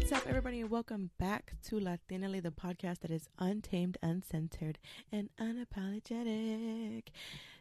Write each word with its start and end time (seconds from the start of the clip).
What's 0.00 0.12
up, 0.12 0.26
everybody, 0.26 0.62
and 0.62 0.70
welcome 0.70 1.10
back 1.18 1.52
to 1.64 1.78
Latinally, 1.78 2.42
the 2.42 2.50
podcast 2.50 3.00
that 3.00 3.10
is 3.10 3.28
untamed, 3.38 3.98
uncensored, 4.02 4.78
and 5.12 5.28
unapologetic. 5.38 7.02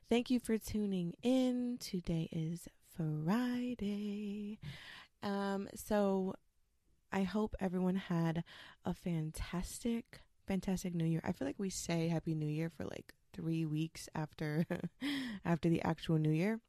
Thank 0.09 0.31
you 0.31 0.39
for 0.39 0.57
tuning 0.57 1.13
in. 1.21 1.77
Today 1.81 2.29
is 2.31 2.69
Friday. 2.95 4.57
Um, 5.21 5.67
so 5.75 6.33
I 7.11 7.23
hope 7.23 7.55
everyone 7.59 7.97
had 7.97 8.45
a 8.85 8.93
fantastic, 8.93 10.21
fantastic 10.47 10.95
New 10.95 11.05
Year. 11.05 11.21
I 11.25 11.33
feel 11.33 11.45
like 11.45 11.59
we 11.59 11.69
say 11.69 12.07
Happy 12.07 12.35
New 12.35 12.47
Year 12.47 12.69
for 12.69 12.85
like 12.85 13.13
three 13.33 13.65
weeks 13.65 14.07
after 14.15 14.65
after 15.45 15.67
the 15.67 15.81
actual 15.83 16.17
New 16.17 16.31
Year. 16.31 16.61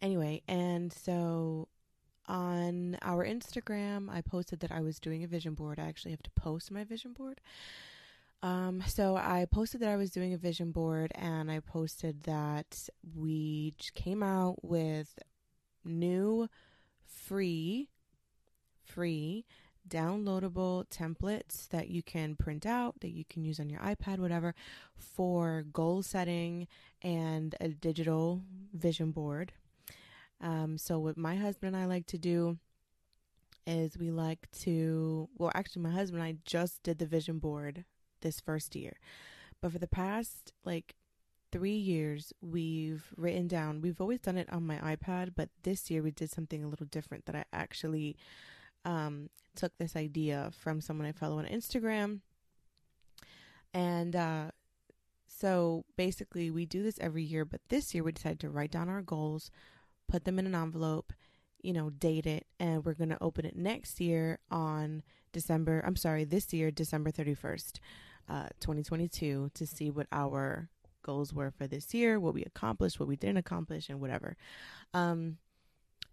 Anyway, 0.00 0.42
and 0.48 0.90
so 0.90 1.68
on 2.28 2.98
our 3.02 3.24
Instagram, 3.24 4.10
I 4.10 4.20
posted 4.20 4.60
that 4.60 4.72
I 4.72 4.80
was 4.80 4.98
doing 4.98 5.24
a 5.24 5.28
vision 5.28 5.54
board. 5.54 5.78
I 5.78 5.86
actually 5.86 6.12
have 6.12 6.22
to 6.22 6.30
post 6.30 6.70
my 6.70 6.84
vision 6.84 7.12
board. 7.12 7.40
Um, 8.42 8.82
so 8.86 9.16
I 9.16 9.46
posted 9.50 9.80
that 9.80 9.88
I 9.88 9.96
was 9.96 10.10
doing 10.10 10.32
a 10.32 10.38
vision 10.38 10.70
board, 10.70 11.12
and 11.14 11.50
I 11.50 11.60
posted 11.60 12.24
that 12.24 12.88
we 13.16 13.74
came 13.94 14.22
out 14.22 14.64
with 14.64 15.18
new, 15.84 16.48
free, 17.04 17.88
free 18.84 19.44
downloadable 19.88 20.84
templates 20.88 21.68
that 21.68 21.88
you 21.88 22.02
can 22.02 22.34
print 22.34 22.66
out, 22.66 23.00
that 23.00 23.10
you 23.10 23.24
can 23.24 23.44
use 23.44 23.60
on 23.60 23.70
your 23.70 23.80
iPad, 23.80 24.18
whatever, 24.18 24.54
for 24.96 25.64
goal 25.72 26.02
setting 26.02 26.66
and 27.02 27.54
a 27.60 27.68
digital 27.68 28.42
vision 28.72 29.12
board 29.12 29.52
um, 30.40 30.78
so 30.78 30.98
what 30.98 31.16
my 31.16 31.36
husband 31.36 31.74
and 31.74 31.82
I 31.82 31.86
like 31.86 32.06
to 32.06 32.18
do 32.18 32.58
is 33.66 33.98
we 33.98 34.10
like 34.10 34.48
to 34.60 35.28
well 35.36 35.50
actually 35.54 35.82
my 35.82 35.90
husband 35.90 36.22
and 36.22 36.28
I 36.28 36.38
just 36.44 36.82
did 36.82 36.98
the 36.98 37.06
vision 37.06 37.38
board 37.38 37.84
this 38.20 38.40
first 38.40 38.76
year. 38.76 38.94
But 39.60 39.72
for 39.72 39.78
the 39.78 39.88
past 39.88 40.52
like 40.64 40.94
3 41.52 41.70
years 41.72 42.32
we've 42.40 43.12
written 43.16 43.48
down 43.48 43.80
we've 43.80 44.00
always 44.00 44.20
done 44.20 44.36
it 44.36 44.52
on 44.52 44.66
my 44.66 44.76
iPad, 44.78 45.32
but 45.34 45.48
this 45.62 45.90
year 45.90 46.02
we 46.02 46.10
did 46.10 46.30
something 46.30 46.62
a 46.62 46.68
little 46.68 46.86
different 46.86 47.26
that 47.26 47.34
I 47.34 47.44
actually 47.52 48.16
um, 48.84 49.30
took 49.56 49.76
this 49.78 49.96
idea 49.96 50.50
from 50.56 50.80
someone 50.80 51.06
I 51.06 51.12
follow 51.12 51.38
on 51.38 51.46
Instagram. 51.46 52.20
And 53.74 54.14
uh, 54.14 54.50
so 55.26 55.84
basically, 55.96 56.50
we 56.50 56.64
do 56.64 56.82
this 56.82 56.98
every 57.00 57.24
year, 57.24 57.44
but 57.44 57.60
this 57.68 57.94
year 57.94 58.04
we 58.04 58.12
decided 58.12 58.40
to 58.40 58.48
write 58.48 58.70
down 58.70 58.88
our 58.88 59.02
goals, 59.02 59.50
put 60.08 60.24
them 60.24 60.38
in 60.38 60.46
an 60.46 60.54
envelope, 60.54 61.12
you 61.62 61.72
know, 61.72 61.90
date 61.90 62.26
it, 62.26 62.46
and 62.60 62.84
we're 62.84 62.94
going 62.94 63.10
to 63.10 63.22
open 63.22 63.44
it 63.44 63.56
next 63.56 64.00
year 64.00 64.38
on 64.50 65.02
December, 65.32 65.82
I'm 65.86 65.96
sorry, 65.96 66.24
this 66.24 66.52
year, 66.52 66.70
December 66.70 67.10
31st, 67.10 67.78
uh, 68.28 68.48
2022, 68.60 69.50
to 69.54 69.66
see 69.66 69.90
what 69.90 70.06
our 70.12 70.68
goals 71.02 71.32
were 71.32 71.50
for 71.50 71.66
this 71.66 71.94
year, 71.94 72.18
what 72.18 72.34
we 72.34 72.42
accomplished, 72.44 72.98
what 72.98 73.08
we 73.08 73.16
didn't 73.16 73.38
accomplish, 73.38 73.88
and 73.88 74.00
whatever. 74.00 74.36
Um, 74.92 75.38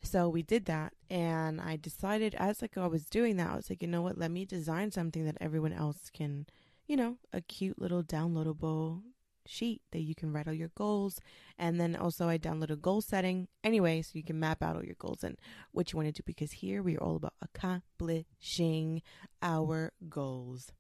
so 0.02 0.28
we 0.28 0.44
did 0.44 0.66
that, 0.66 0.94
and 1.10 1.62
I 1.62 1.78
decided 1.78 2.36
as 2.36 2.62
like 2.62 2.78
I 2.78 2.88
was 2.88 3.06
doing 3.06 3.38
that, 3.38 3.52
I 3.52 3.56
was 3.56 3.70
like, 3.70 3.82
you 3.82 3.88
know 3.88 4.02
what, 4.02 4.18
let 4.18 4.32
me 4.32 4.46
design 4.46 4.92
something 4.92 5.26
that 5.26 5.38
everyone 5.40 5.74
else 5.74 6.10
can, 6.14 6.46
you 6.88 6.98
know, 6.98 7.18
a 7.32 7.42
cute 7.42 7.80
little 7.80 8.04
downloadable 8.04 9.02
sheet 9.46 9.82
that 9.92 10.02
you 10.02 10.16
can 10.16 10.32
write 10.32 10.48
all 10.48 10.54
your 10.54 10.72
goals. 10.76 11.20
And 11.58 11.80
then 11.80 11.96
also 11.96 12.28
I 12.28 12.38
download 12.38 12.72
a 12.72 12.76
goal 12.76 13.02
setting 13.02 13.48
anyway, 13.64 14.02
so 14.02 14.12
you 14.14 14.24
can 14.24 14.40
map 14.40 14.64
out 14.64 14.76
all 14.76 14.84
your 14.84 14.96
goals 15.00 15.24
and 15.24 15.38
what 15.72 15.92
you 15.92 15.98
want 15.98 16.08
to 16.08 16.14
do 16.14 16.24
because 16.26 16.54
here 16.54 16.82
we 16.82 16.96
are 16.96 17.04
all 17.04 17.16
about 17.18 17.34
accomplishing 17.42 19.02
our 19.42 19.92
goals. 20.10 20.72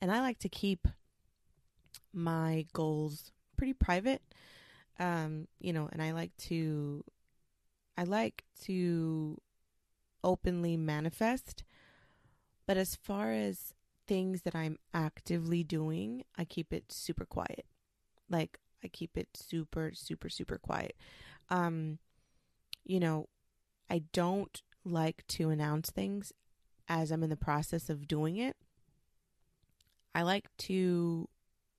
And 0.00 0.10
I 0.10 0.20
like 0.20 0.38
to 0.40 0.48
keep 0.48 0.86
my 2.12 2.66
goals 2.72 3.32
pretty 3.56 3.74
private. 3.74 4.22
Um, 4.98 5.48
you 5.58 5.72
know, 5.72 5.88
and 5.92 6.02
I 6.02 6.12
like 6.12 6.36
to 6.48 7.04
I 7.96 8.04
like 8.04 8.44
to 8.64 9.38
openly 10.22 10.76
manifest. 10.76 11.64
But 12.66 12.76
as 12.76 12.94
far 12.94 13.32
as 13.32 13.74
things 14.10 14.42
that 14.42 14.56
I'm 14.56 14.76
actively 14.92 15.62
doing, 15.62 16.24
I 16.36 16.44
keep 16.44 16.72
it 16.72 16.90
super 16.90 17.24
quiet. 17.24 17.64
Like 18.28 18.58
I 18.82 18.88
keep 18.88 19.16
it 19.16 19.28
super 19.34 19.92
super 19.94 20.28
super 20.28 20.58
quiet. 20.58 20.96
Um 21.48 22.00
you 22.84 22.98
know, 22.98 23.28
I 23.88 24.02
don't 24.12 24.60
like 24.84 25.24
to 25.28 25.50
announce 25.50 25.90
things 25.90 26.32
as 26.88 27.12
I'm 27.12 27.22
in 27.22 27.30
the 27.30 27.36
process 27.36 27.88
of 27.88 28.08
doing 28.08 28.36
it. 28.36 28.56
I 30.12 30.22
like 30.22 30.48
to 30.66 31.28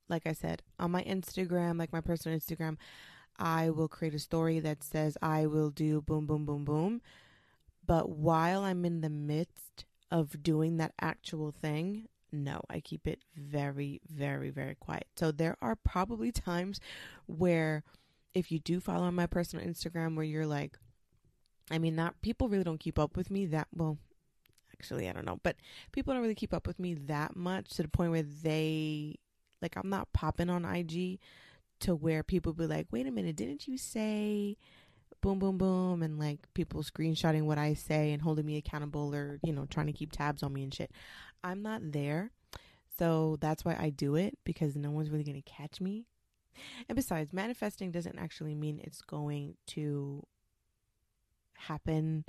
like 0.07 0.25
I 0.25 0.31
said, 0.31 0.61
on 0.79 0.91
my 0.91 1.03
Instagram, 1.03 1.77
like 1.77 1.91
my 1.91 1.99
personal 1.99 2.39
Instagram, 2.39 2.77
I 3.37 3.71
will 3.71 3.89
create 3.89 4.15
a 4.15 4.19
story 4.19 4.61
that 4.61 4.83
says 4.83 5.17
I 5.21 5.47
will 5.47 5.69
do 5.69 5.99
boom 5.99 6.27
boom 6.27 6.45
boom 6.45 6.63
boom. 6.63 7.01
But 7.85 8.09
while 8.09 8.63
I'm 8.63 8.85
in 8.85 9.01
the 9.01 9.09
midst 9.09 9.83
of 10.09 10.41
doing 10.41 10.77
that 10.77 10.93
actual 11.01 11.51
thing, 11.51 12.07
no, 12.31 12.61
I 12.69 12.79
keep 12.79 13.07
it 13.07 13.19
very, 13.35 14.01
very, 14.09 14.49
very 14.49 14.75
quiet. 14.75 15.07
So 15.15 15.31
there 15.31 15.57
are 15.61 15.75
probably 15.75 16.31
times 16.31 16.79
where 17.25 17.83
if 18.33 18.51
you 18.51 18.59
do 18.59 18.79
follow 18.79 19.05
on 19.05 19.15
my 19.15 19.27
personal 19.27 19.65
Instagram 19.65 20.15
where 20.15 20.25
you're 20.25 20.47
like, 20.47 20.77
I 21.69 21.77
mean, 21.77 21.95
not 21.95 22.21
people 22.21 22.49
really 22.49 22.63
don't 22.63 22.79
keep 22.79 22.99
up 22.99 23.15
with 23.17 23.29
me 23.29 23.45
that 23.47 23.67
well. 23.73 23.97
Actually, 24.73 25.07
I 25.07 25.13
don't 25.13 25.25
know, 25.25 25.39
but 25.43 25.57
people 25.91 26.13
don't 26.13 26.23
really 26.23 26.35
keep 26.35 26.53
up 26.53 26.65
with 26.65 26.79
me 26.79 26.95
that 26.95 27.35
much 27.35 27.69
to 27.75 27.83
the 27.83 27.89
point 27.89 28.11
where 28.11 28.23
they 28.23 29.19
like 29.61 29.75
I'm 29.77 29.89
not 29.89 30.11
popping 30.11 30.49
on 30.49 30.65
IG 30.65 31.19
to 31.81 31.93
where 31.93 32.23
people 32.23 32.53
be 32.53 32.65
like, 32.65 32.87
"Wait 32.91 33.05
a 33.07 33.11
minute, 33.11 33.35
didn't 33.35 33.67
you 33.67 33.77
say?" 33.77 34.57
boom, 35.21 35.39
boom, 35.39 35.57
boom, 35.57 36.01
and 36.01 36.19
like 36.19 36.39
people 36.53 36.83
screenshotting 36.83 37.43
what 37.43 37.57
I 37.57 37.73
say 37.73 38.11
and 38.11 38.21
holding 38.21 38.45
me 38.45 38.57
accountable 38.57 39.13
or, 39.13 39.39
you 39.43 39.53
know, 39.53 39.65
trying 39.69 39.87
to 39.87 39.93
keep 39.93 40.11
tabs 40.11 40.43
on 40.43 40.51
me 40.53 40.63
and 40.63 40.73
shit. 40.73 40.91
I'm 41.44 41.62
not 41.62 41.91
there. 41.91 42.31
So 42.97 43.38
that's 43.40 43.66
why 43.66 43.75
I 43.79 43.90
do 43.90 44.16
it 44.16 44.38
because 44.44 44.75
no 44.75 44.91
one's 44.91 45.09
really 45.09 45.24
going 45.24 45.41
to 45.41 45.50
catch 45.50 45.81
me. 45.81 46.06
And 46.88 46.96
besides, 46.96 47.34
manifesting 47.34 47.91
doesn't 47.91 48.19
actually 48.19 48.56
mean 48.56 48.79
it's 48.84 49.02
going 49.02 49.56
to 49.68 50.25
happen 51.57 52.25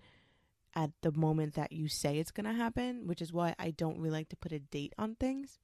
at 0.75 0.91
the 1.03 1.13
moment 1.13 1.55
that 1.55 1.73
you 1.73 1.89
say 1.89 2.19
it's 2.19 2.31
going 2.31 2.47
to 2.47 2.53
happen, 2.53 3.07
which 3.07 3.21
is 3.21 3.33
why 3.33 3.55
I 3.59 3.71
don't 3.71 3.99
really 3.99 4.19
like 4.19 4.29
to 4.31 4.37
put 4.37 4.53
a 4.53 4.59
date 4.59 4.95
on 4.99 5.17
things. 5.17 5.59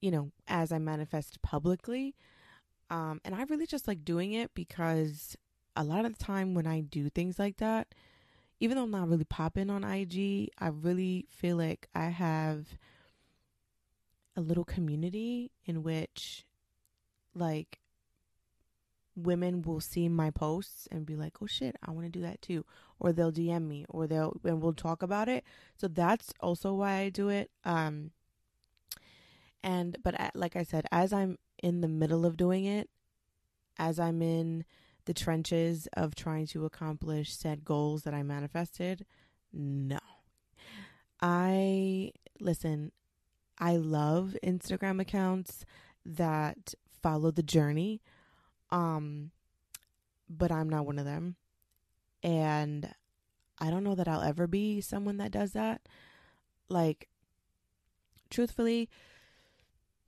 You 0.00 0.10
know, 0.10 0.32
as 0.48 0.72
I 0.72 0.78
manifest 0.78 1.40
publicly. 1.42 2.14
Um, 2.90 3.20
and 3.24 3.34
I 3.34 3.44
really 3.44 3.66
just 3.66 3.88
like 3.88 4.04
doing 4.04 4.32
it 4.32 4.50
because 4.52 5.36
a 5.76 5.84
lot 5.84 6.04
of 6.04 6.18
the 6.18 6.22
time 6.24 6.54
when 6.54 6.66
I 6.66 6.80
do 6.80 7.08
things 7.08 7.38
like 7.38 7.56
that, 7.58 7.94
even 8.62 8.76
though 8.76 8.84
I'm 8.84 8.92
not 8.92 9.08
really 9.08 9.24
popping 9.24 9.70
on 9.70 9.82
IG, 9.82 10.50
I 10.56 10.68
really 10.68 11.26
feel 11.28 11.56
like 11.56 11.88
I 11.96 12.10
have 12.10 12.78
a 14.36 14.40
little 14.40 14.64
community 14.64 15.50
in 15.66 15.82
which 15.82 16.46
like 17.34 17.80
women 19.16 19.62
will 19.62 19.80
see 19.80 20.08
my 20.08 20.30
posts 20.30 20.86
and 20.92 21.04
be 21.04 21.16
like, 21.16 21.42
"Oh 21.42 21.46
shit, 21.46 21.74
I 21.84 21.90
want 21.90 22.06
to 22.06 22.08
do 22.08 22.22
that 22.22 22.40
too." 22.40 22.64
Or 23.00 23.12
they'll 23.12 23.32
DM 23.32 23.66
me 23.66 23.84
or 23.88 24.06
they'll 24.06 24.40
and 24.44 24.62
we'll 24.62 24.74
talk 24.74 25.02
about 25.02 25.28
it. 25.28 25.42
So 25.76 25.88
that's 25.88 26.32
also 26.38 26.72
why 26.72 26.98
I 26.98 27.08
do 27.08 27.30
it. 27.30 27.50
Um 27.64 28.12
and 29.64 29.96
but 30.04 30.14
like 30.36 30.54
I 30.54 30.62
said, 30.62 30.86
as 30.92 31.12
I'm 31.12 31.36
in 31.64 31.80
the 31.80 31.88
middle 31.88 32.24
of 32.24 32.36
doing 32.36 32.64
it, 32.66 32.88
as 33.76 33.98
I'm 33.98 34.22
in 34.22 34.64
the 35.04 35.14
trenches 35.14 35.88
of 35.94 36.14
trying 36.14 36.46
to 36.48 36.64
accomplish 36.64 37.34
said 37.34 37.64
goals 37.64 38.02
that 38.02 38.14
I 38.14 38.22
manifested? 38.22 39.04
No. 39.52 39.98
I 41.20 42.12
listen, 42.40 42.92
I 43.58 43.76
love 43.76 44.36
Instagram 44.42 45.00
accounts 45.00 45.64
that 46.04 46.74
follow 47.02 47.30
the 47.30 47.42
journey. 47.42 48.00
Um 48.70 49.30
but 50.28 50.50
I'm 50.50 50.68
not 50.68 50.86
one 50.86 50.98
of 50.98 51.04
them. 51.04 51.36
And 52.22 52.94
I 53.58 53.70
don't 53.70 53.84
know 53.84 53.94
that 53.94 54.08
I'll 54.08 54.22
ever 54.22 54.46
be 54.46 54.80
someone 54.80 55.18
that 55.18 55.30
does 55.30 55.52
that. 55.52 55.82
Like 56.68 57.08
truthfully, 58.30 58.88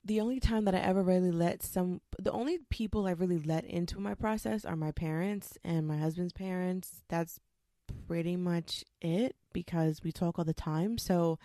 the 0.05 0.21
only 0.21 0.39
time 0.39 0.67
that 0.67 0.75
I 0.75 0.79
ever 0.79 1.03
really 1.03 1.31
let 1.31 1.63
some, 1.63 2.01
the 2.19 2.33
only 2.33 2.59
people 2.69 3.07
I 3.07 3.13
really 3.13 3.39
let 3.39 3.65
into 3.65 3.99
my 3.99 4.15
process 4.15 4.65
are 4.65 4.77
my 4.77 4.93
parents 4.93 5.57
and 5.65 5.87
my 5.87 5.97
husband's 5.97 6.33
parents. 6.33 7.03
That's 7.09 7.41
pretty 8.07 8.37
much 8.37 8.85
it 9.01 9.37
because 9.53 10.03
we 10.03 10.13
talk 10.13 10.39
all 10.39 10.45
the 10.45 10.53
time. 10.53 10.99
So 10.99 11.39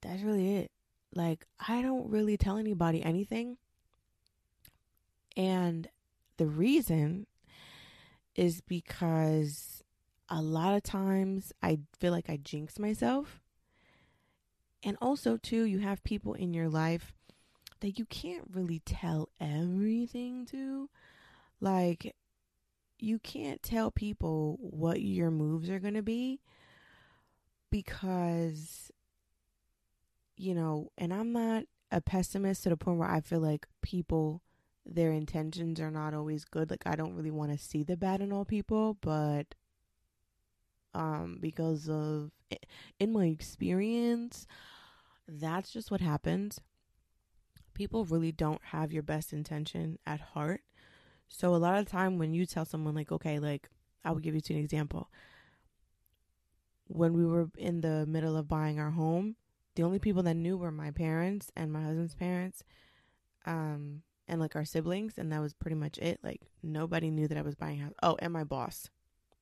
that's 0.00 0.22
really 0.22 0.56
it. 0.56 0.70
Like, 1.14 1.46
I 1.68 1.82
don't 1.82 2.10
really 2.10 2.36
tell 2.36 2.56
anybody 2.56 3.02
anything. 3.02 3.58
And 5.36 5.88
the 6.38 6.46
reason 6.46 7.26
is 8.34 8.60
because 8.60 9.82
a 10.28 10.40
lot 10.40 10.74
of 10.74 10.82
times 10.82 11.52
I 11.62 11.80
feel 12.00 12.12
like 12.12 12.30
I 12.30 12.38
jinx 12.38 12.78
myself. 12.78 13.43
And 14.84 14.98
also, 15.00 15.38
too, 15.38 15.64
you 15.64 15.78
have 15.78 16.04
people 16.04 16.34
in 16.34 16.52
your 16.52 16.68
life 16.68 17.14
that 17.80 17.98
you 17.98 18.04
can't 18.04 18.44
really 18.52 18.80
tell 18.84 19.30
everything 19.40 20.44
to. 20.46 20.90
Like, 21.58 22.14
you 22.98 23.18
can't 23.18 23.62
tell 23.62 23.90
people 23.90 24.58
what 24.60 25.00
your 25.00 25.30
moves 25.30 25.70
are 25.70 25.80
going 25.80 25.94
to 25.94 26.02
be 26.02 26.40
because, 27.70 28.90
you 30.36 30.54
know, 30.54 30.90
and 30.98 31.12
I'm 31.14 31.32
not 31.32 31.64
a 31.90 32.02
pessimist 32.02 32.64
to 32.64 32.68
the 32.68 32.76
point 32.76 32.98
where 32.98 33.10
I 33.10 33.20
feel 33.20 33.40
like 33.40 33.66
people, 33.80 34.42
their 34.84 35.12
intentions 35.12 35.80
are 35.80 35.90
not 35.90 36.12
always 36.12 36.44
good. 36.44 36.70
Like, 36.70 36.86
I 36.86 36.94
don't 36.94 37.14
really 37.14 37.30
want 37.30 37.52
to 37.52 37.58
see 37.58 37.82
the 37.82 37.96
bad 37.96 38.20
in 38.20 38.32
all 38.32 38.44
people, 38.44 38.98
but 39.00 39.54
um, 40.92 41.38
because 41.40 41.88
of, 41.88 42.32
in 43.00 43.12
my 43.12 43.26
experience, 43.26 44.46
that's 45.26 45.72
just 45.72 45.90
what 45.90 46.00
happens. 46.00 46.60
People 47.74 48.04
really 48.04 48.32
don't 48.32 48.60
have 48.66 48.92
your 48.92 49.02
best 49.02 49.32
intention 49.32 49.98
at 50.06 50.20
heart. 50.20 50.60
So 51.28 51.54
a 51.54 51.56
lot 51.56 51.78
of 51.78 51.88
time 51.88 52.18
when 52.18 52.32
you 52.34 52.46
tell 52.46 52.64
someone 52.64 52.94
like, 52.94 53.10
okay, 53.10 53.38
like 53.38 53.68
I 54.04 54.12
will 54.12 54.20
give 54.20 54.34
you 54.34 54.42
an 54.50 54.56
example. 54.56 55.10
When 56.86 57.14
we 57.14 57.24
were 57.24 57.48
in 57.56 57.80
the 57.80 58.06
middle 58.06 58.36
of 58.36 58.46
buying 58.46 58.78
our 58.78 58.90
home, 58.90 59.36
the 59.74 59.82
only 59.82 59.98
people 59.98 60.22
that 60.24 60.34
knew 60.34 60.56
were 60.56 60.70
my 60.70 60.90
parents 60.90 61.50
and 61.56 61.72
my 61.72 61.82
husband's 61.82 62.14
parents, 62.14 62.62
um, 63.46 64.02
and 64.28 64.40
like 64.40 64.54
our 64.54 64.64
siblings, 64.64 65.18
and 65.18 65.32
that 65.32 65.40
was 65.40 65.54
pretty 65.54 65.74
much 65.74 65.98
it. 65.98 66.20
Like 66.22 66.42
nobody 66.62 67.10
knew 67.10 67.26
that 67.26 67.38
I 67.38 67.42
was 67.42 67.54
buying 67.54 67.80
a 67.80 67.84
house. 67.84 67.94
Oh, 68.02 68.16
and 68.20 68.32
my 68.32 68.44
boss, 68.44 68.90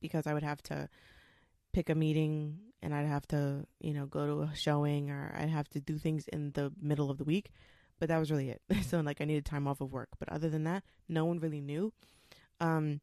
because 0.01 0.27
I 0.27 0.35
would 0.35 0.43
have 0.43 0.63
to 0.65 0.89
pick 1.73 1.91
a 1.91 1.95
meeting 1.95 2.59
and 2.83 2.95
I'd 2.95 3.07
have 3.07 3.27
to, 3.29 3.65
you 3.81 3.95
know, 3.95 4.07
go 4.07 4.27
to 4.27 4.43
a 4.43 4.55
showing 4.55 5.11
or 5.11 5.35
I'd 5.39 5.49
have 5.49 5.69
to 5.71 5.81
do 5.81 5.99
things 5.99 6.27
in 6.29 6.51
the 6.53 6.73
middle 6.81 7.11
of 7.11 7.19
the 7.19 7.25
week. 7.25 7.51
But 7.99 8.09
that 8.09 8.19
was 8.19 8.31
really 8.31 8.51
it. 8.51 8.63
so 8.87 9.01
like 9.01 9.21
I 9.21 9.25
needed 9.25 9.45
time 9.45 9.69
off 9.69 9.81
of 9.81 9.93
work. 9.93 10.09
But 10.19 10.29
other 10.29 10.51
than 10.51 10.65
that, 10.65 10.83
no 11.09 11.25
one 11.25 11.39
really 11.39 11.61
knew. 11.61 11.93
Um 12.61 13.01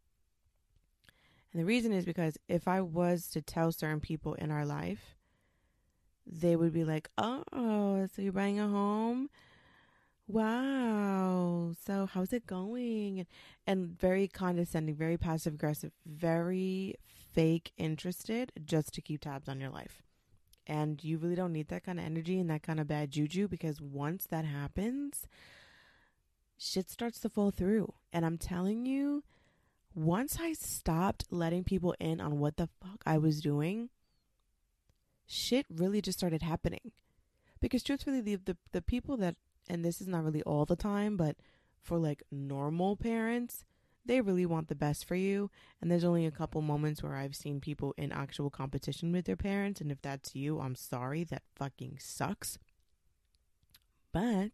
and 1.52 1.60
the 1.62 1.66
reason 1.66 1.92
is 1.92 2.06
because 2.06 2.38
if 2.48 2.68
I 2.68 2.82
was 2.82 3.28
to 3.30 3.42
tell 3.42 3.72
certain 3.72 4.00
people 4.00 4.36
in 4.36 4.52
our 4.52 4.66
life, 4.66 5.16
they 6.28 6.56
would 6.56 6.74
be 6.74 6.84
like, 6.84 7.10
"Oh, 7.18 8.08
so 8.14 8.22
you're 8.22 8.32
buying 8.34 8.60
a 8.60 8.68
home? 8.68 9.32
Wow. 10.28 11.74
So 11.84 12.06
how's 12.06 12.34
it 12.34 12.46
going?" 12.46 13.26
And 13.66 14.00
very 14.00 14.28
condescending, 14.28 14.96
very 14.96 15.18
passive 15.18 15.56
aggressive, 15.56 15.92
very 16.06 16.96
fake 17.34 17.72
interested 17.78 18.52
just 18.64 18.94
to 18.94 19.02
keep 19.02 19.22
tabs 19.22 19.50
on 19.50 19.60
your 19.60 19.70
life. 19.70 20.02
And 20.68 21.04
you 21.04 21.18
really 21.18 21.36
don't 21.36 21.54
need 21.54 21.70
that 21.70 21.84
kind 21.84 22.00
of 22.00 22.06
energy 22.06 22.40
and 22.40 22.50
that 22.50 22.64
kind 22.64 22.80
of 22.80 22.88
bad 22.88 23.12
juju 23.12 23.48
because 23.48 23.82
once 23.82 24.28
that 24.30 24.46
happens, 24.46 25.28
shit 26.58 26.90
starts 26.90 27.20
to 27.22 27.30
fall 27.30 27.50
through. 27.50 27.94
And 28.14 28.26
I'm 28.26 28.38
telling 28.38 28.86
you, 28.86 29.24
once 29.96 30.38
I 30.40 30.54
stopped 30.54 31.26
letting 31.32 31.64
people 31.64 31.96
in 32.00 32.22
on 32.22 32.40
what 32.40 32.58
the 32.58 32.70
fuck 32.82 33.02
I 33.06 33.18
was 33.18 33.42
doing, 33.42 33.90
shit 35.26 35.66
really 35.70 36.02
just 36.02 36.20
started 36.20 36.44
happening. 36.44 36.92
Because 37.60 37.84
truthfully, 37.84 38.22
the, 38.22 38.36
the, 38.36 38.58
the 38.72 38.82
people 38.82 39.18
that, 39.18 39.36
and 39.68 39.84
this 39.84 40.02
is 40.02 40.08
not 40.08 40.24
really 40.24 40.44
all 40.44 40.66
the 40.66 40.76
time, 40.76 41.18
but 41.18 41.36
for 41.82 41.98
like 41.98 42.24
normal 42.32 42.96
parents, 42.96 43.66
they 44.06 44.22
really 44.22 44.46
want 44.46 44.68
the 44.68 44.76
best 44.76 45.06
for 45.06 45.16
you. 45.16 45.52
And 45.82 45.92
there's 45.92 46.04
only 46.04 46.26
a 46.26 46.32
couple 46.32 46.62
moments 46.62 47.04
where 47.04 47.16
I've 47.16 47.36
seen 47.36 47.60
people 47.60 47.94
in 47.98 48.12
actual 48.12 48.50
competition 48.50 49.12
with 49.12 49.26
their 49.26 49.36
parents. 49.36 49.82
And 49.82 49.92
if 49.92 50.02
that's 50.02 50.36
you, 50.36 50.60
I'm 50.60 50.76
sorry. 50.76 51.24
That 51.24 51.44
fucking 51.56 51.98
sucks. 52.00 52.58
But 54.12 54.52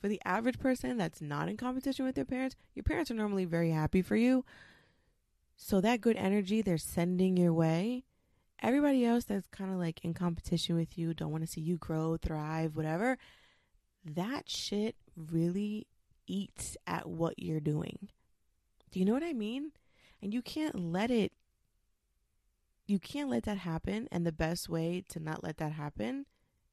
for 0.00 0.08
the 0.08 0.20
average 0.24 0.58
person 0.58 0.98
that's 0.98 1.22
not 1.22 1.48
in 1.48 1.56
competition 1.56 2.04
with 2.04 2.14
their 2.14 2.24
parents, 2.24 2.56
your 2.74 2.82
parents 2.82 3.10
are 3.10 3.14
normally 3.14 3.44
very 3.44 3.70
happy 3.70 4.02
for 4.02 4.16
you. 4.16 4.44
So 5.56 5.80
that 5.80 6.02
good 6.02 6.16
energy 6.16 6.60
they're 6.60 6.76
sending 6.76 7.36
your 7.36 7.54
way, 7.54 8.04
everybody 8.62 9.06
else 9.06 9.24
that's 9.24 9.46
kind 9.48 9.72
of 9.72 9.78
like 9.78 10.04
in 10.04 10.12
competition 10.12 10.76
with 10.76 10.98
you, 10.98 11.14
don't 11.14 11.32
want 11.32 11.44
to 11.44 11.50
see 11.50 11.62
you 11.62 11.78
grow, 11.78 12.18
thrive, 12.18 12.76
whatever, 12.76 13.16
that 14.04 14.48
shit 14.50 14.96
really 15.16 15.86
eats 16.26 16.76
at 16.86 17.08
what 17.08 17.38
you're 17.38 17.60
doing. 17.60 18.10
Do 18.96 19.00
you 19.00 19.04
know 19.04 19.12
what 19.12 19.22
I 19.22 19.34
mean? 19.34 19.72
And 20.22 20.32
you 20.32 20.40
can't 20.40 20.74
let 20.74 21.10
it 21.10 21.34
you 22.86 22.98
can't 22.98 23.28
let 23.28 23.42
that 23.42 23.58
happen 23.58 24.08
and 24.10 24.24
the 24.24 24.32
best 24.32 24.70
way 24.70 25.04
to 25.10 25.20
not 25.20 25.44
let 25.44 25.58
that 25.58 25.72
happen 25.72 26.24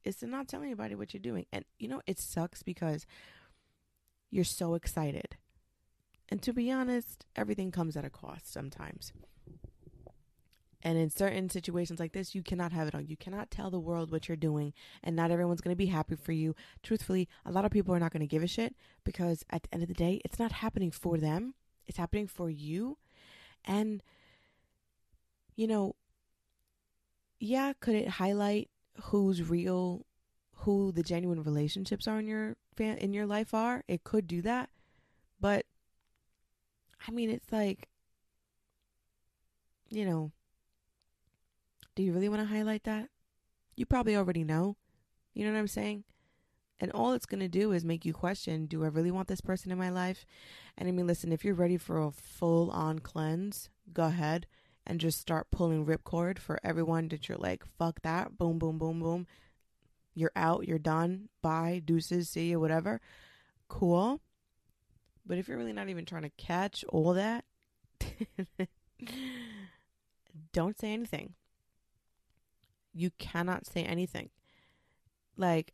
is 0.05 0.15
to 0.17 0.27
not 0.27 0.47
tell 0.47 0.61
anybody 0.61 0.95
what 0.95 1.13
you're 1.13 1.19
doing. 1.19 1.47
And 1.51 1.65
you 1.79 1.89
know, 1.89 2.01
it 2.07 2.19
sucks 2.19 2.63
because 2.63 3.05
you're 4.31 4.45
so 4.45 4.73
excited. 4.73 5.35
And 6.29 6.41
to 6.43 6.53
be 6.53 6.71
honest, 6.71 7.25
everything 7.35 7.71
comes 7.71 7.97
at 7.97 8.05
a 8.05 8.09
cost 8.09 8.53
sometimes. 8.53 9.11
And 10.81 10.97
in 10.97 11.09
certain 11.09 11.49
situations 11.49 11.99
like 11.99 12.13
this, 12.13 12.33
you 12.33 12.41
cannot 12.41 12.71
have 12.71 12.87
it 12.87 12.95
on. 12.95 13.05
You 13.05 13.17
cannot 13.17 13.51
tell 13.51 13.69
the 13.69 13.81
world 13.81 14.11
what 14.11 14.29
you're 14.29 14.37
doing, 14.37 14.71
and 15.03 15.13
not 15.13 15.29
everyone's 15.29 15.59
going 15.59 15.75
to 15.75 15.77
be 15.77 15.87
happy 15.87 16.15
for 16.15 16.31
you. 16.31 16.55
Truthfully, 16.83 17.27
a 17.45 17.51
lot 17.51 17.65
of 17.65 17.71
people 17.71 17.93
are 17.93 17.99
not 17.99 18.13
going 18.13 18.21
to 18.21 18.27
give 18.27 18.43
a 18.43 18.47
shit 18.47 18.75
because 19.03 19.43
at 19.49 19.63
the 19.63 19.73
end 19.73 19.83
of 19.83 19.89
the 19.89 19.93
day, 19.93 20.21
it's 20.23 20.39
not 20.39 20.53
happening 20.53 20.91
for 20.91 21.17
them, 21.17 21.55
it's 21.87 21.97
happening 21.97 22.27
for 22.27 22.49
you. 22.49 22.97
And, 23.65 24.03
you 25.55 25.67
know, 25.67 25.95
yeah, 27.39 27.73
could 27.79 27.95
it 27.95 28.07
highlight 28.07 28.69
who's 29.03 29.49
real, 29.49 30.05
who 30.57 30.91
the 30.91 31.03
genuine 31.03 31.43
relationships 31.43 32.07
are 32.07 32.19
in 32.19 32.27
your 32.27 32.55
fan 32.75 32.97
in 32.97 33.13
your 33.13 33.25
life 33.25 33.53
are? 33.53 33.83
It 33.87 34.03
could 34.03 34.27
do 34.27 34.41
that. 34.43 34.69
But 35.39 35.65
I 37.07 37.11
mean, 37.11 37.29
it's 37.29 37.51
like, 37.51 37.89
you 39.89 40.05
know, 40.05 40.31
do 41.95 42.03
you 42.03 42.13
really 42.13 42.29
want 42.29 42.41
to 42.41 42.47
highlight 42.47 42.83
that? 42.85 43.09
You 43.75 43.85
probably 43.85 44.15
already 44.15 44.43
know. 44.43 44.77
You 45.33 45.45
know 45.45 45.51
what 45.51 45.59
I'm 45.59 45.67
saying? 45.67 46.03
And 46.83 46.91
all 46.91 47.13
it's 47.13 47.25
going 47.25 47.39
to 47.39 47.47
do 47.47 47.71
is 47.71 47.85
make 47.85 48.03
you 48.03 48.11
question 48.11 48.65
do 48.65 48.83
I 48.83 48.87
really 48.87 49.11
want 49.11 49.29
this 49.29 49.39
person 49.39 49.71
in 49.71 49.77
my 49.77 49.89
life? 49.89 50.25
And 50.77 50.89
I 50.89 50.91
mean, 50.91 51.07
listen, 51.07 51.31
if 51.31 51.45
you're 51.45 51.53
ready 51.53 51.77
for 51.77 51.97
a 51.97 52.11
full 52.11 52.69
on 52.71 52.99
cleanse, 52.99 53.69
go 53.93 54.03
ahead 54.03 54.47
and 54.85 54.99
just 54.99 55.21
start 55.21 55.49
pulling 55.49 55.85
ripcord 55.85 56.39
for 56.39 56.59
everyone 56.61 57.07
that 57.07 57.29
you're 57.29 57.37
like, 57.37 57.63
fuck 57.77 58.01
that. 58.01 58.37
Boom, 58.37 58.59
boom, 58.59 58.77
boom, 58.77 58.99
boom. 58.99 59.27
You're 60.13 60.33
out. 60.35 60.67
You're 60.67 60.77
done. 60.77 61.29
Bye. 61.41 61.81
Deuces. 61.83 62.29
See 62.29 62.49
you. 62.49 62.59
Whatever. 62.59 62.99
Cool. 63.69 64.19
But 65.25 65.37
if 65.37 65.47
you're 65.47 65.57
really 65.57 65.71
not 65.71 65.87
even 65.87 66.03
trying 66.03 66.23
to 66.23 66.31
catch 66.31 66.83
all 66.89 67.13
that, 67.13 67.45
don't 70.51 70.77
say 70.77 70.91
anything 70.91 71.35
you 72.93 73.09
cannot 73.17 73.65
say 73.65 73.83
anything. 73.83 74.29
Like, 75.35 75.73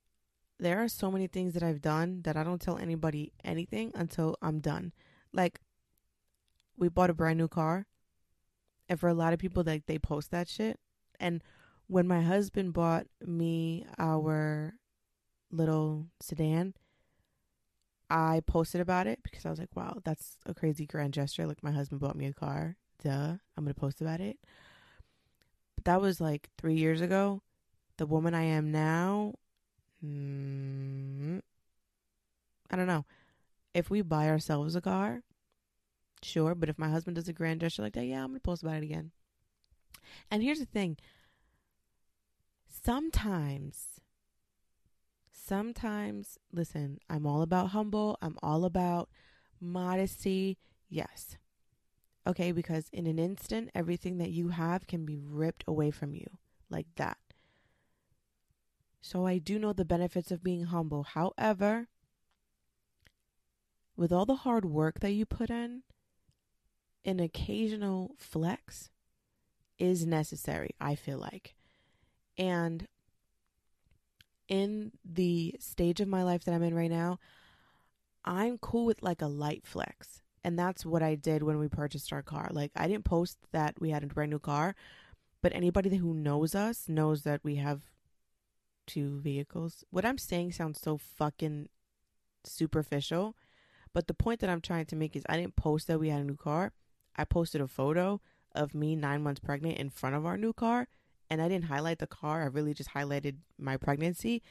there 0.60 0.84
are 0.84 0.88
so 0.88 1.10
many 1.10 1.28
things 1.28 1.54
that 1.54 1.64
I've 1.64 1.82
done 1.82 2.22
that 2.24 2.36
I 2.36 2.44
don't 2.44 2.62
tell 2.62 2.78
anybody 2.78 3.32
anything 3.44 3.92
until 3.96 4.36
I'm 4.42 4.60
done. 4.60 4.94
Like, 5.32 5.62
we 6.78 6.90
bought 6.90 7.10
a 7.10 7.14
brand 7.14 7.38
new 7.38 7.48
car, 7.48 7.88
and 8.88 9.00
for 9.00 9.08
a 9.08 9.14
lot 9.14 9.34
of 9.34 9.40
people, 9.40 9.64
like, 9.66 9.86
they 9.86 10.00
post 10.00 10.32
that 10.32 10.48
shit. 10.48 10.80
And 11.20 11.44
when 11.88 12.08
my 12.08 12.22
husband 12.22 12.74
bought 12.74 13.08
me 13.26 13.86
our 13.98 14.74
little 15.52 16.08
sedan, 16.22 16.74
I 18.10 18.42
posted 18.46 18.82
about 18.82 19.08
it 19.08 19.20
because 19.24 19.46
I 19.46 19.50
was 19.50 19.60
like, 19.60 19.76
wow, 19.76 20.00
that's 20.04 20.38
a 20.46 20.54
crazy 20.54 20.86
grand 20.86 21.14
gesture. 21.14 21.46
Like, 21.46 21.64
my 21.64 21.72
husband 21.72 22.02
bought 22.02 22.16
me 22.16 22.26
a 22.26 22.34
car. 22.34 22.76
Duh. 23.04 23.36
I'm 23.56 23.66
to 23.66 23.74
post 23.74 24.02
about 24.02 24.20
it. 24.20 24.40
But 25.76 25.86
that 25.86 26.02
was 26.02 26.20
like 26.20 26.50
three 26.58 26.76
years 26.76 27.02
ago. 27.02 27.42
The 27.98 28.06
woman 28.06 28.34
I 28.34 28.44
am 28.44 28.72
now, 28.72 29.36
mm, 30.04 31.40
I 32.70 32.76
don't 32.76 32.88
know. 32.88 33.06
If 33.74 33.90
we 33.90 34.02
buy 34.02 34.30
ourselves 34.30 34.76
a 34.76 34.82
car, 34.82 35.24
sure. 36.24 36.56
But 36.56 36.70
if 36.70 36.80
my 36.80 36.90
husband 36.90 37.16
does 37.16 37.28
a 37.28 37.34
grand 37.34 37.62
gesture 37.62 37.82
like 37.82 37.94
that, 37.94 38.06
yeah, 38.06 38.22
I'm 38.24 38.30
going 38.30 38.36
to 38.36 38.42
post 38.42 38.64
about 38.64 38.78
it 38.78 38.84
again. 38.84 39.12
And 40.32 40.42
here's 40.44 40.60
the 40.60 40.66
thing 40.66 40.98
sometimes, 42.70 44.00
sometimes, 45.32 46.38
listen, 46.52 47.00
I'm 47.10 47.26
all 47.26 47.42
about 47.42 47.70
humble, 47.70 48.18
I'm 48.22 48.38
all 48.42 48.66
about 48.66 49.10
modesty. 49.60 50.58
Yes. 50.90 51.38
Okay, 52.28 52.52
because 52.52 52.90
in 52.94 53.08
an 53.08 53.20
instant, 53.20 53.72
everything 53.74 54.18
that 54.20 54.32
you 54.32 54.50
have 54.50 54.88
can 54.88 55.06
be 55.06 55.18
ripped 55.18 55.64
away 55.68 55.92
from 55.92 56.14
you 56.14 56.38
like 56.70 56.88
that. 56.96 57.18
So 59.02 59.26
I 59.26 59.38
do 59.38 59.58
know 59.58 59.74
the 59.74 59.86
benefits 59.86 60.32
of 60.32 60.44
being 60.44 60.66
humble. 60.66 61.04
However, 61.04 61.88
with 63.96 64.12
all 64.12 64.26
the 64.26 64.36
hard 64.36 64.66
work 64.66 65.00
that 65.00 65.12
you 65.12 65.26
put 65.26 65.50
in, 65.50 65.84
an 67.06 67.20
occasional 67.20 68.16
flex 68.18 68.90
is 69.78 70.06
necessary, 70.06 70.72
I 70.80 70.96
feel 70.96 71.18
like. 71.18 71.56
And 72.38 72.88
in 74.48 74.92
the 75.06 75.56
stage 75.60 76.02
of 76.02 76.08
my 76.08 76.24
life 76.24 76.44
that 76.44 76.54
I'm 76.54 76.64
in 76.64 76.76
right 76.76 76.92
now, 76.92 77.20
I'm 78.26 78.58
cool 78.58 78.86
with 78.86 79.02
like 79.02 79.22
a 79.22 79.28
light 79.28 79.66
flex. 79.66 80.22
And 80.44 80.58
that's 80.58 80.86
what 80.86 81.04
I 81.04 81.16
did 81.16 81.44
when 81.44 81.60
we 81.60 81.68
purchased 81.68 82.14
our 82.14 82.22
car. 82.22 82.50
Like, 82.52 82.72
I 82.76 82.88
didn't 82.88 83.06
post 83.06 83.38
that 83.52 83.76
we 83.80 83.90
had 83.90 84.04
a 84.04 84.08
brand 84.08 84.32
new 84.32 84.40
car, 84.40 84.76
but 85.42 85.54
anybody 85.54 85.96
who 85.98 86.14
knows 86.14 86.56
us 86.56 86.88
knows 86.88 87.24
that 87.24 87.44
we 87.44 87.56
have 87.56 87.82
two 88.90 89.20
vehicles. 89.20 89.84
What 89.92 90.04
I'm 90.04 90.18
saying 90.18 90.54
sounds 90.54 90.82
so 90.82 90.98
fucking 90.98 91.70
superficial, 92.44 93.36
but 93.94 94.08
the 94.08 94.14
point 94.14 94.40
that 94.40 94.50
I'm 94.50 94.62
trying 94.62 94.88
to 94.88 94.96
make 94.96 95.16
is 95.16 95.24
I 95.30 95.38
didn't 95.38 95.56
post 95.56 95.88
that 95.88 96.00
we 96.00 96.10
had 96.10 96.22
a 96.22 96.26
new 96.26 96.36
car. 96.36 96.74
I 97.16 97.24
posted 97.24 97.62
a 97.62 97.68
photo 97.68 98.20
of 98.56 98.74
me 98.74 98.96
nine 98.96 99.22
months 99.22 99.40
pregnant 99.40 99.78
in 99.78 99.92
front 99.92 100.16
of 100.16 100.26
our 100.26 100.38
new 100.38 100.54
car, 100.54 100.88
and 101.30 101.42
I 101.42 101.48
didn't 101.48 101.66
highlight 101.66 102.00
the 102.00 102.08
car. 102.08 102.42
I 102.42 102.48
really 102.48 102.74
just 102.74 102.92
highlighted 102.92 103.38
my 103.60 103.78
pregnancy, 103.78 104.42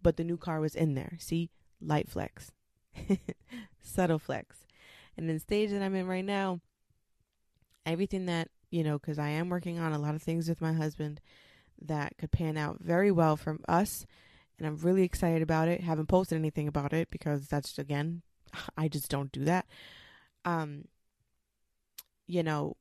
but 0.00 0.16
the 0.16 0.24
new 0.24 0.36
car 0.36 0.60
was 0.60 0.76
in 0.76 0.94
there. 0.94 1.16
See, 1.18 1.50
light 1.80 2.08
flex, 2.08 2.52
subtle 3.82 4.20
flex. 4.20 4.64
And 5.16 5.28
the 5.28 5.40
stage 5.40 5.70
that 5.70 5.82
I'm 5.82 5.96
in 5.96 6.06
right 6.06 6.24
now, 6.24 6.60
everything 7.84 8.26
that, 8.26 8.48
you 8.70 8.84
know, 8.84 8.98
because 8.98 9.18
I 9.18 9.30
am 9.30 9.48
working 9.48 9.80
on 9.80 9.92
a 9.92 9.98
lot 9.98 10.14
of 10.14 10.22
things 10.22 10.48
with 10.48 10.60
my 10.60 10.72
husband 10.72 11.20
that 11.80 12.16
could 12.18 12.30
pan 12.30 12.56
out 12.56 12.78
very 12.80 13.10
well 13.10 13.36
from 13.36 13.60
us. 13.68 14.06
And 14.58 14.66
I'm 14.66 14.76
really 14.76 15.04
excited 15.04 15.42
about 15.42 15.68
it. 15.68 15.82
Haven't 15.82 16.08
posted 16.08 16.36
anything 16.36 16.68
about 16.68 16.92
it 16.92 17.10
because 17.10 17.46
that's, 17.46 17.78
again, 17.78 18.22
I 18.76 18.88
just 18.88 19.10
don't 19.10 19.32
do 19.32 19.44
that. 19.44 19.66
Um, 20.44 20.84
you 22.26 22.42
know, 22.42 22.76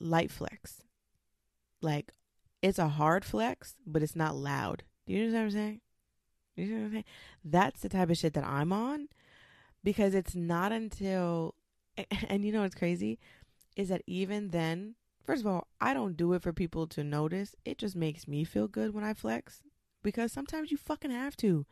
light 0.00 0.30
flex. 0.30 0.82
Like, 1.82 2.12
it's 2.62 2.78
a 2.78 2.88
hard 2.88 3.24
flex, 3.24 3.74
but 3.86 4.02
it's 4.02 4.16
not 4.16 4.34
loud. 4.34 4.82
Do 5.06 5.12
you 5.12 5.26
know 5.26 5.34
what 5.34 5.44
I'm 5.44 5.50
saying? 5.50 5.80
You 6.56 6.66
know 6.66 6.76
what 6.76 6.84
I'm 6.84 6.92
saying? 6.92 7.04
That's 7.44 7.80
the 7.80 7.88
type 7.88 8.10
of 8.10 8.16
shit 8.16 8.32
that 8.34 8.46
I'm 8.46 8.72
on 8.72 9.08
because 9.84 10.14
it's 10.14 10.34
not 10.34 10.72
until 10.72 11.54
and 12.28 12.44
you 12.44 12.52
know 12.52 12.62
what's 12.62 12.74
crazy 12.74 13.18
is 13.76 13.88
that 13.88 14.02
even 14.06 14.48
then 14.48 14.94
first 15.26 15.42
of 15.42 15.46
all 15.46 15.66
i 15.80 15.92
don't 15.92 16.16
do 16.16 16.32
it 16.32 16.42
for 16.42 16.52
people 16.52 16.86
to 16.86 17.04
notice. 17.04 17.54
It 17.64 17.78
just 17.78 17.96
makes 17.96 18.26
me 18.28 18.44
feel 18.44 18.68
good 18.68 18.94
when 18.94 19.04
i 19.04 19.12
flex 19.12 19.62
because 20.02 20.32
sometimes 20.32 20.70
you 20.70 20.76
fucking 20.76 21.10
have 21.10 21.36
to. 21.38 21.66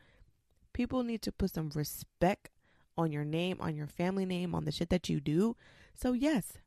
People 0.73 1.03
need 1.03 1.21
to 1.21 1.31
put 1.31 1.53
some 1.53 1.71
respect 1.73 2.49
on 2.97 3.11
your 3.11 3.23
name 3.25 3.57
on 3.59 3.75
your 3.75 3.87
family 3.87 4.25
name 4.25 4.53
on 4.53 4.65
the 4.65 4.71
shit 4.71 4.89
that 4.89 5.09
you 5.09 5.19
do. 5.19 5.55
So 5.93 6.13
yes 6.13 6.57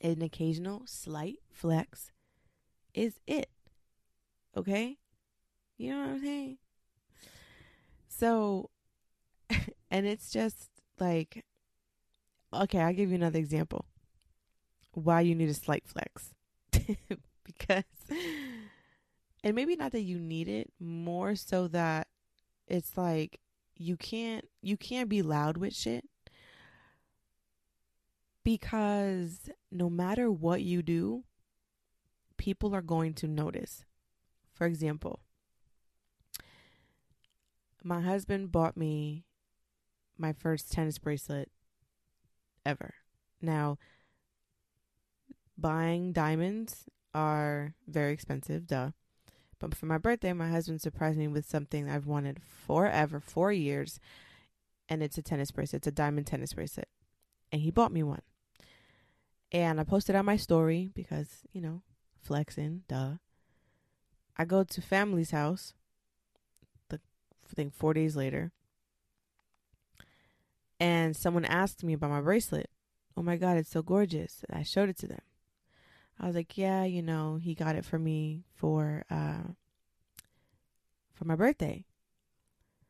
an 0.00 0.20
occasional 0.22 0.82
slight 0.84 1.38
flex 1.50 2.12
is 2.94 3.20
it. 3.26 3.48
Okay? 4.56 4.98
You 5.78 5.92
know 5.92 6.00
what 6.00 6.10
i'm 6.10 6.20
saying? 6.22 6.58
So 8.08 8.70
and 9.90 10.06
it's 10.06 10.30
just 10.30 10.68
like, 10.98 11.44
okay, 12.52 12.80
I'll 12.80 12.94
give 12.94 13.10
you 13.10 13.16
another 13.16 13.38
example. 13.38 13.84
Why 14.96 15.20
you 15.20 15.34
need 15.34 15.50
a 15.50 15.54
slight 15.54 15.84
flex. 15.86 16.32
because, 17.44 17.84
and 19.44 19.54
maybe 19.54 19.76
not 19.76 19.92
that 19.92 20.00
you 20.00 20.18
need 20.18 20.48
it, 20.48 20.72
more 20.80 21.36
so 21.36 21.68
that 21.68 22.08
it's 22.66 22.96
like 22.96 23.40
you 23.76 23.96
can't 23.96 24.48
you 24.62 24.76
can't 24.76 25.10
be 25.10 25.20
loud 25.20 25.58
with 25.58 25.74
shit 25.74 26.04
because 28.42 29.50
no 29.70 29.90
matter 29.90 30.30
what 30.30 30.62
you 30.62 30.82
do 30.82 31.24
people 32.38 32.74
are 32.74 32.80
going 32.80 33.12
to 33.12 33.28
notice 33.28 33.84
for 34.50 34.66
example 34.66 35.20
my 37.84 38.00
husband 38.00 38.50
bought 38.50 38.78
me 38.78 39.26
my 40.18 40.32
first 40.32 40.72
tennis 40.72 40.98
bracelet 40.98 41.50
ever. 42.64 42.94
Now, 43.40 43.78
buying 45.58 46.12
diamonds 46.12 46.84
are 47.14 47.74
very 47.86 48.12
expensive, 48.12 48.66
duh. 48.66 48.90
But 49.58 49.74
for 49.74 49.86
my 49.86 49.98
birthday, 49.98 50.32
my 50.32 50.50
husband 50.50 50.82
surprised 50.82 51.18
me 51.18 51.28
with 51.28 51.48
something 51.48 51.88
I've 51.88 52.06
wanted 52.06 52.40
forever, 52.66 53.20
four 53.20 53.52
years, 53.52 53.98
and 54.88 55.02
it's 55.02 55.16
a 55.16 55.22
tennis 55.22 55.50
bracelet. 55.50 55.80
It's 55.80 55.86
a 55.86 55.92
diamond 55.92 56.26
tennis 56.26 56.52
bracelet. 56.52 56.88
And 57.50 57.62
he 57.62 57.70
bought 57.70 57.92
me 57.92 58.02
one. 58.02 58.22
And 59.52 59.80
I 59.80 59.84
posted 59.84 60.14
on 60.14 60.26
my 60.26 60.36
story 60.36 60.90
because, 60.94 61.46
you 61.52 61.60
know, 61.60 61.82
flexing, 62.22 62.82
duh. 62.88 63.14
I 64.36 64.44
go 64.44 64.64
to 64.64 64.82
family's 64.82 65.30
house, 65.30 65.72
the 66.90 66.96
I 66.96 67.54
think 67.54 67.72
four 67.72 67.94
days 67.94 68.16
later, 68.16 68.52
and 70.78 71.16
someone 71.16 71.44
asked 71.46 71.82
me 71.82 71.94
about 71.94 72.10
my 72.10 72.20
bracelet. 72.20 72.68
Oh 73.16 73.22
my 73.22 73.36
God, 73.36 73.56
it's 73.56 73.70
so 73.70 73.82
gorgeous. 73.82 74.44
And 74.46 74.58
I 74.58 74.62
showed 74.62 74.90
it 74.90 74.98
to 74.98 75.06
them. 75.06 75.22
I 76.18 76.26
was 76.26 76.34
like, 76.34 76.56
yeah, 76.56 76.84
you 76.84 77.02
know, 77.02 77.36
he 77.36 77.54
got 77.54 77.76
it 77.76 77.84
for 77.84 77.98
me 77.98 78.44
for 78.54 79.04
uh 79.10 79.52
for 81.14 81.24
my 81.24 81.36
birthday. 81.36 81.84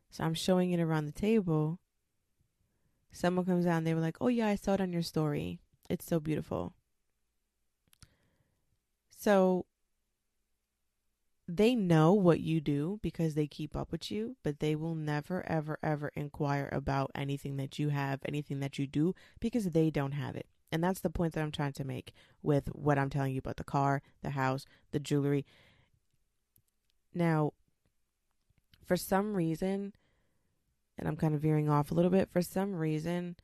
So 0.09 0.23
I'm 0.23 0.33
showing 0.33 0.71
it 0.71 0.79
around 0.79 1.05
the 1.05 1.11
table. 1.11 1.79
Someone 3.11 3.45
comes 3.45 3.65
and 3.65 3.85
they 3.85 3.93
were 3.93 4.01
like, 4.01 4.17
"Oh 4.21 4.27
yeah, 4.27 4.47
I 4.47 4.55
saw 4.55 4.73
it 4.73 4.81
on 4.81 4.93
your 4.93 5.01
story. 5.01 5.59
It's 5.89 6.05
so 6.05 6.19
beautiful." 6.19 6.73
So 9.17 9.65
they 11.47 11.75
know 11.75 12.13
what 12.13 12.41
you 12.41 12.59
do 12.59 12.99
because 13.01 13.33
they 13.33 13.47
keep 13.47 13.75
up 13.75 13.91
with 13.91 14.11
you, 14.11 14.35
but 14.43 14.59
they 14.59 14.75
will 14.75 14.95
never, 14.95 15.45
ever, 15.49 15.79
ever 15.81 16.09
inquire 16.09 16.69
about 16.71 17.11
anything 17.15 17.57
that 17.57 17.79
you 17.79 17.89
have, 17.89 18.19
anything 18.25 18.59
that 18.59 18.77
you 18.77 18.85
do, 18.85 19.15
because 19.39 19.69
they 19.71 19.89
don't 19.89 20.11
have 20.11 20.35
it. 20.35 20.47
And 20.71 20.83
that's 20.83 20.99
the 20.99 21.09
point 21.09 21.33
that 21.33 21.41
I'm 21.41 21.51
trying 21.51 21.73
to 21.73 21.85
make 21.85 22.13
with 22.41 22.67
what 22.73 22.99
I'm 22.99 23.09
telling 23.09 23.33
you 23.33 23.39
about 23.39 23.57
the 23.57 23.63
car, 23.63 24.01
the 24.21 24.31
house, 24.31 24.65
the 24.91 24.99
jewelry. 24.99 25.45
Now, 27.13 27.53
for 28.85 28.97
some 28.97 29.33
reason, 29.33 29.93
and 30.97 31.07
I'm 31.07 31.15
kind 31.15 31.33
of 31.33 31.41
veering 31.41 31.69
off 31.69 31.91
a 31.91 31.93
little 31.93 32.11
bit, 32.11 32.29
for 32.29 32.41
some 32.41 32.75
reason, 32.75 33.37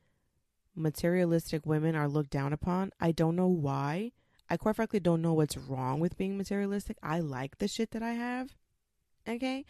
materialistic 0.76 1.66
women 1.66 1.96
are 1.96 2.08
looked 2.08 2.32
down 2.32 2.52
upon. 2.52 2.92
I 3.00 3.12
don't 3.12 3.36
know 3.36 3.48
why 3.48 4.12
I 4.50 4.58
quite 4.58 4.76
frankly 4.76 5.00
don't 5.00 5.22
know 5.22 5.34
what's 5.34 5.58
wrong 5.58 6.00
with 6.00 6.18
being 6.18 6.38
materialistic. 6.38 6.98
I 7.02 7.20
like 7.20 7.58
the 7.58 7.68
shit 7.68 7.92
that 7.92 8.04
I 8.04 8.14
have. 8.14 8.56
Okay? 9.28 9.66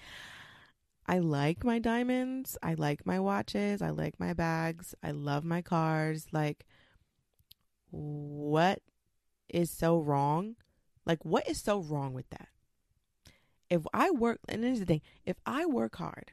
I 1.05 1.19
like 1.19 1.63
my 1.63 1.79
diamonds. 1.79 2.57
I 2.63 2.73
like 2.73 3.05
my 3.05 3.19
watches. 3.19 3.81
I 3.81 3.91
like 3.91 4.19
my 4.19 4.33
bags. 4.33 4.95
I 5.03 5.11
love 5.11 5.43
my 5.43 5.61
cars. 5.61 6.27
Like, 6.31 6.65
what 7.93 8.81
is 9.49 9.69
so 9.69 9.99
wrong? 9.99 10.55
Like, 11.05 11.23
what 11.23 11.47
is 11.47 11.61
so 11.61 11.79
wrong 11.79 12.13
with 12.13 12.27
that? 12.31 12.47
If 13.69 13.83
I 13.93 14.09
work, 14.09 14.39
and 14.49 14.63
here's 14.63 14.79
the 14.79 14.85
thing 14.85 15.01
if 15.25 15.37
I 15.45 15.65
work 15.65 15.95
hard 15.95 16.31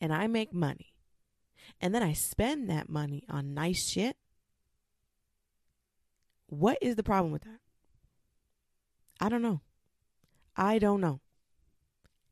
and 0.00 0.12
I 0.12 0.26
make 0.26 0.52
money 0.52 0.94
and 1.80 1.94
then 1.94 2.02
I 2.02 2.14
spend 2.14 2.68
that 2.70 2.88
money 2.88 3.24
on 3.28 3.54
nice 3.54 3.86
shit, 3.86 4.16
what 6.46 6.78
is 6.80 6.96
the 6.96 7.02
problem 7.02 7.32
with 7.32 7.42
that? 7.42 7.60
I 9.20 9.28
don't 9.28 9.42
know. 9.42 9.60
I 10.56 10.78
don't 10.78 11.00
know. 11.00 11.20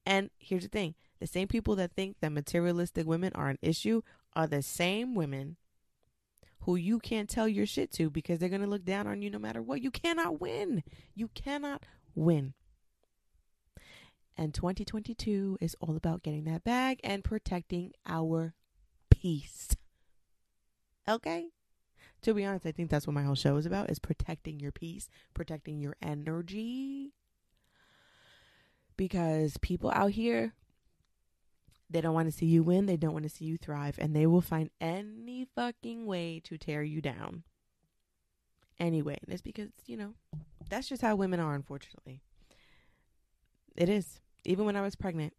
And 0.07 0.31
here's 0.39 0.63
the 0.63 0.69
thing 0.69 0.95
the 1.21 1.27
same 1.27 1.49
people 1.49 1.77
that 1.77 1.93
think 1.93 2.17
that 2.21 2.33
materialistic 2.33 3.07
women 3.07 3.33
are 3.35 3.49
an 3.49 3.59
issue 3.61 4.01
are 4.35 4.47
the 4.47 4.63
same 4.63 5.15
women 5.15 5.57
who 6.61 6.77
you 6.77 6.99
can't 6.99 7.29
tell 7.29 7.49
your 7.49 7.67
shit 7.67 7.91
to 7.93 8.11
because 8.11 8.39
they're 8.39 8.49
going 8.49 8.61
to 8.61 8.67
look 8.67 8.85
down 8.85 9.07
on 9.07 9.23
you 9.23 9.31
no 9.31 9.39
matter 9.39 9.63
what. 9.63 9.83
You 9.83 9.91
cannot 9.91 10.41
win. 10.41 10.83
You 11.15 11.29
cannot 11.29 11.85
win. 12.15 12.55
And 14.37 14.55
2022 14.55 15.59
is 15.61 15.77
all 15.81 15.97
about 15.97 16.23
getting 16.23 16.45
that 16.45 16.65
bag 16.65 17.01
and 17.05 17.25
protecting 17.25 17.93
our 18.07 18.55
peace. 19.11 19.77
Okay? 21.09 21.49
to 22.23 22.35
be 22.35 22.45
honest, 22.45 22.67
I 22.67 22.73
think 22.73 22.91
that's 22.91 23.07
what 23.07 23.15
my 23.15 23.23
whole 23.23 23.35
show 23.35 23.57
is 23.57 23.67
about 23.67 23.91
is 23.91 23.99
protecting 23.99 24.61
your 24.61 24.73
peace, 24.73 25.09
protecting 25.35 25.81
your 25.81 25.97
energy. 26.03 27.13
Because 28.97 29.57
people 29.59 29.91
out 29.91 30.11
here 30.11 30.55
they 31.91 32.01
don't 32.01 32.15
want 32.15 32.31
to 32.31 32.37
see 32.37 32.47
you 32.47 32.63
win, 32.63 32.87
they 32.87 32.97
don't 32.97 33.13
want 33.13 33.25
to 33.25 33.29
see 33.29 33.45
you 33.45 33.57
thrive, 33.57 33.99
and 33.99 34.15
they 34.15 34.27
will 34.27 34.41
find 34.41 34.71
any 34.81 35.47
fucking 35.55 36.07
way 36.07 36.41
to 36.45 36.57
tear 36.57 36.83
you 36.83 37.01
down. 37.01 37.43
Anyway, 38.79 39.19
and 39.23 39.33
it's 39.33 39.43
because, 39.43 39.71
you 39.87 39.97
know, 39.97 40.15
that's 40.69 40.89
just 40.89 41.03
how 41.03 41.17
women 41.17 41.41
are, 41.41 41.55
unfortunately. 41.55 42.23
It 43.77 43.89
is. 43.89 44.21
Even 44.45 44.65
when 44.65 44.77
I 44.77 44.81
was 44.81 44.97
pregnant, 44.97 45.35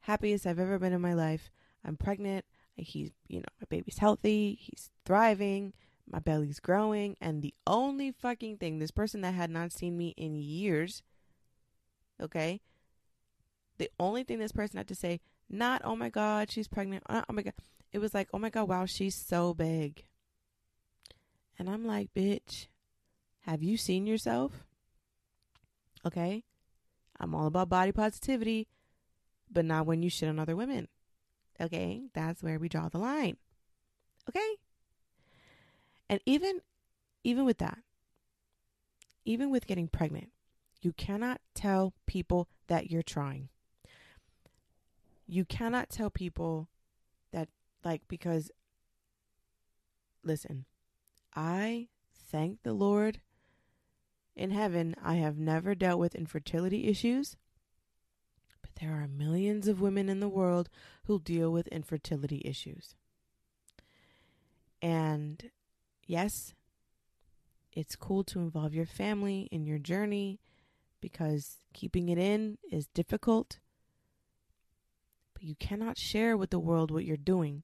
happiest 0.00 0.46
I've 0.46 0.58
ever 0.58 0.78
been 0.78 0.92
in 0.92 1.00
my 1.00 1.14
life. 1.14 1.50
I'm 1.84 1.96
pregnant 1.96 2.44
he's 2.76 3.10
you 3.26 3.38
know 3.38 3.46
my 3.58 3.66
baby's 3.70 3.98
healthy 3.98 4.58
he's 4.60 4.90
thriving 5.06 5.72
My 6.08 6.20
belly's 6.20 6.60
growing. 6.60 7.16
And 7.20 7.42
the 7.42 7.54
only 7.66 8.12
fucking 8.12 8.58
thing, 8.58 8.78
this 8.78 8.92
person 8.92 9.22
that 9.22 9.34
had 9.34 9.50
not 9.50 9.72
seen 9.72 9.96
me 9.96 10.14
in 10.16 10.36
years, 10.36 11.02
okay? 12.20 12.60
The 13.78 13.90
only 13.98 14.22
thing 14.22 14.38
this 14.38 14.52
person 14.52 14.76
had 14.76 14.86
to 14.88 14.94
say, 14.94 15.20
not, 15.48 15.82
oh 15.84 15.96
my 15.96 16.08
God, 16.08 16.50
she's 16.50 16.68
pregnant. 16.68 17.02
Uh, 17.08 17.22
oh 17.28 17.32
my 17.32 17.42
God. 17.42 17.54
It 17.92 17.98
was 17.98 18.14
like, 18.14 18.28
oh 18.34 18.38
my 18.38 18.50
God, 18.50 18.68
wow, 18.68 18.86
she's 18.86 19.14
so 19.14 19.54
big. 19.54 20.04
And 21.58 21.70
I'm 21.70 21.84
like, 21.84 22.12
bitch, 22.14 22.66
have 23.40 23.62
you 23.62 23.76
seen 23.76 24.06
yourself? 24.06 24.64
Okay? 26.04 26.44
I'm 27.18 27.34
all 27.34 27.46
about 27.46 27.68
body 27.68 27.92
positivity, 27.92 28.68
but 29.50 29.64
not 29.64 29.86
when 29.86 30.02
you 30.02 30.10
shit 30.10 30.28
on 30.28 30.38
other 30.38 30.56
women. 30.56 30.88
Okay? 31.60 32.02
That's 32.12 32.42
where 32.42 32.58
we 32.58 32.68
draw 32.68 32.88
the 32.88 32.98
line. 32.98 33.36
Okay? 34.28 34.56
And 36.08 36.20
even 36.26 36.60
even 37.24 37.44
with 37.44 37.58
that, 37.58 37.78
even 39.24 39.50
with 39.50 39.66
getting 39.66 39.88
pregnant, 39.88 40.30
you 40.80 40.92
cannot 40.92 41.40
tell 41.54 41.92
people 42.06 42.48
that 42.68 42.90
you're 42.90 43.02
trying. 43.02 43.48
You 45.26 45.44
cannot 45.44 45.90
tell 45.90 46.10
people 46.10 46.68
that 47.32 47.48
like 47.84 48.02
because 48.08 48.50
listen, 50.22 50.64
I 51.34 51.88
thank 52.30 52.62
the 52.62 52.72
Lord 52.72 53.20
in 54.34 54.50
heaven 54.50 54.94
I 55.02 55.14
have 55.14 55.38
never 55.38 55.74
dealt 55.74 55.98
with 55.98 56.14
infertility 56.14 56.86
issues. 56.86 57.36
But 58.60 58.70
there 58.80 58.92
are 58.92 59.08
millions 59.08 59.66
of 59.66 59.80
women 59.80 60.08
in 60.08 60.20
the 60.20 60.28
world 60.28 60.68
who 61.06 61.20
deal 61.20 61.50
with 61.50 61.66
infertility 61.68 62.42
issues. 62.44 62.94
And 64.82 65.50
yes, 66.06 66.54
it's 67.72 67.96
cool 67.96 68.24
to 68.24 68.40
involve 68.40 68.74
your 68.74 68.86
family 68.86 69.48
in 69.50 69.66
your 69.66 69.78
journey 69.78 70.40
because 71.00 71.58
keeping 71.72 72.08
it 72.08 72.18
in 72.18 72.58
is 72.70 72.86
difficult. 72.88 73.58
But 75.36 75.44
you 75.44 75.54
cannot 75.54 75.98
share 75.98 76.34
with 76.34 76.48
the 76.48 76.58
world 76.58 76.90
what 76.90 77.04
you're 77.04 77.18
doing 77.18 77.62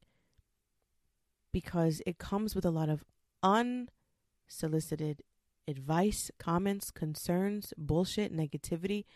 because 1.54 2.02
it 2.06 2.18
comes 2.18 2.54
with 2.54 2.66
a 2.66 2.70
lot 2.70 2.90
of 2.90 3.02
unsolicited 3.42 5.22
advice, 5.66 6.30
comments, 6.38 6.90
concerns, 6.90 7.72
bullshit, 7.78 8.30
negativity, 8.36 9.06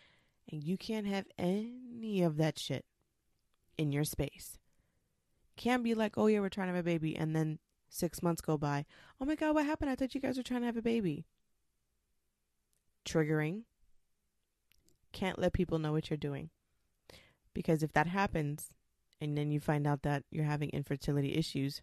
and 0.51 0.63
you 0.63 0.75
can't 0.75 1.05
have 1.05 1.25
any 1.37 2.23
of 2.23 2.37
that 2.37 2.57
shit 2.57 2.83
in 3.77 3.91
your 3.91 4.03
space. 4.03 4.57
Can't 5.55 5.83
be 5.83 5.93
like, 5.93 6.17
oh 6.17 6.25
yeah, 6.25 6.39
we're 6.39 6.49
trying 6.49 6.69
to 6.69 6.73
have 6.73 6.83
a 6.83 6.83
baby, 6.83 7.15
and 7.15 7.35
then 7.35 7.59
six 7.89 8.23
months 8.23 8.41
go 8.41 8.57
by. 8.57 8.85
Oh 9.21 9.25
my 9.25 9.35
god, 9.35 9.53
what 9.53 9.67
happened? 9.67 9.91
I 9.91 9.95
thought 9.95 10.15
you 10.15 10.21
guys 10.21 10.35
were 10.35 10.43
trying 10.43 10.61
to 10.61 10.67
have 10.67 10.77
a 10.77 10.81
baby. 10.81 11.27
Triggering. 13.05 13.65
Can't 15.11 15.37
let 15.37 15.53
people 15.53 15.77
know 15.77 15.91
what 15.91 16.09
you're 16.09 16.17
doing. 16.17 16.49
Because 17.57 17.81
if 17.81 17.91
that 17.93 18.05
happens, 18.05 18.69
and 19.19 19.35
then 19.35 19.49
you 19.49 19.59
find 19.59 19.87
out 19.87 20.03
that 20.03 20.21
you're 20.29 20.45
having 20.45 20.69
infertility 20.69 21.33
issues, 21.33 21.81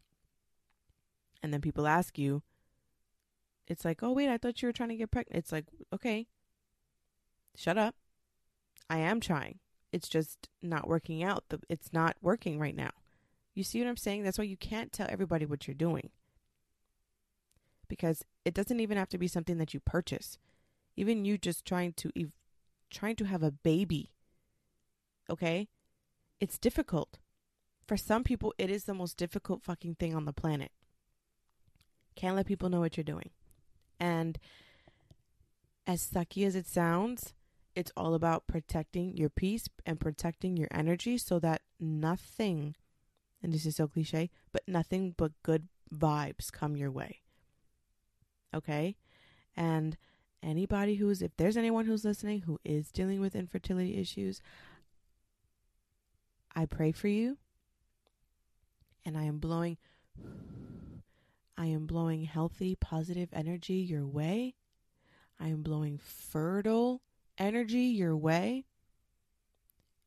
and 1.42 1.52
then 1.52 1.60
people 1.60 1.88
ask 1.88 2.16
you, 2.16 2.44
it's 3.66 3.84
like, 3.84 4.00
oh, 4.00 4.12
wait, 4.12 4.28
I 4.28 4.38
thought 4.38 4.62
you 4.62 4.68
were 4.68 4.72
trying 4.72 4.90
to 4.90 4.96
get 4.96 5.10
pregnant. 5.10 5.36
It's 5.36 5.50
like, 5.50 5.64
okay, 5.92 6.28
shut 7.56 7.76
up. 7.76 7.96
I 8.88 8.98
am 8.98 9.18
trying. 9.18 9.58
It's 9.92 10.08
just 10.08 10.48
not 10.62 10.86
working 10.86 11.24
out. 11.24 11.42
It's 11.68 11.92
not 11.92 12.14
working 12.22 12.60
right 12.60 12.76
now. 12.76 12.92
You 13.52 13.64
see 13.64 13.80
what 13.80 13.88
I'm 13.88 13.96
saying? 13.96 14.22
That's 14.22 14.38
why 14.38 14.44
you 14.44 14.56
can't 14.56 14.92
tell 14.92 15.08
everybody 15.10 15.44
what 15.44 15.66
you're 15.66 15.74
doing. 15.74 16.10
Because 17.88 18.22
it 18.44 18.54
doesn't 18.54 18.78
even 18.78 18.96
have 18.96 19.08
to 19.08 19.18
be 19.18 19.26
something 19.26 19.58
that 19.58 19.74
you 19.74 19.80
purchase. 19.80 20.38
Even 20.96 21.24
you 21.24 21.36
just 21.36 21.64
trying 21.64 21.94
to 21.94 22.12
trying 22.90 23.16
to 23.16 23.24
have 23.24 23.42
a 23.42 23.50
baby. 23.50 24.13
Okay? 25.28 25.68
It's 26.40 26.58
difficult. 26.58 27.18
For 27.86 27.96
some 27.96 28.24
people 28.24 28.54
it 28.58 28.70
is 28.70 28.84
the 28.84 28.94
most 28.94 29.16
difficult 29.16 29.62
fucking 29.62 29.96
thing 29.96 30.14
on 30.14 30.24
the 30.24 30.32
planet. 30.32 30.72
Can't 32.16 32.36
let 32.36 32.46
people 32.46 32.68
know 32.68 32.80
what 32.80 32.96
you're 32.96 33.04
doing. 33.04 33.30
And 34.00 34.38
as 35.86 36.06
sucky 36.06 36.46
as 36.46 36.54
it 36.54 36.66
sounds, 36.66 37.34
it's 37.74 37.92
all 37.96 38.14
about 38.14 38.46
protecting 38.46 39.16
your 39.16 39.28
peace 39.28 39.68
and 39.84 40.00
protecting 40.00 40.56
your 40.56 40.68
energy 40.70 41.18
so 41.18 41.38
that 41.40 41.62
nothing, 41.80 42.76
and 43.42 43.52
this 43.52 43.66
is 43.66 43.76
so 43.76 43.88
cliche, 43.88 44.30
but 44.52 44.62
nothing 44.66 45.14
but 45.16 45.32
good 45.42 45.68
vibes 45.92 46.52
come 46.52 46.76
your 46.76 46.90
way. 46.90 47.20
Okay? 48.54 48.96
And 49.56 49.96
anybody 50.42 50.96
who's, 50.96 51.20
if 51.20 51.36
there's 51.36 51.56
anyone 51.56 51.86
who's 51.86 52.04
listening 52.04 52.42
who 52.42 52.60
is 52.64 52.90
dealing 52.90 53.20
with 53.20 53.34
infertility 53.34 53.98
issues, 53.98 54.40
I 56.54 56.66
pray 56.66 56.92
for 56.92 57.08
you. 57.08 57.38
And 59.04 59.18
I 59.18 59.24
am 59.24 59.38
blowing 59.38 59.76
I 61.56 61.66
am 61.66 61.86
blowing 61.86 62.24
healthy, 62.24 62.74
positive 62.74 63.28
energy 63.32 63.74
your 63.74 64.06
way. 64.06 64.54
I 65.38 65.48
am 65.48 65.62
blowing 65.62 65.98
fertile 65.98 67.00
energy 67.38 67.78
your 67.78 68.16
way. 68.16 68.64